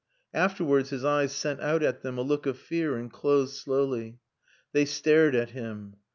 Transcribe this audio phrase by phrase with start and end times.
[0.33, 4.17] Afterwards his eyes sent out at them a look of fear and closed slowly.
[4.71, 5.97] They stared at him.